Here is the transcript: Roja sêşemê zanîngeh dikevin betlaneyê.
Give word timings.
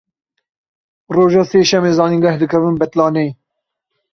Roja 1.15 1.43
sêşemê 1.49 1.91
zanîngeh 1.97 2.35
dikevin 2.41 2.75
betlaneyê. 2.81 3.31